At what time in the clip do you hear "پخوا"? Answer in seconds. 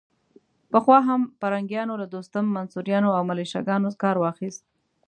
0.71-0.97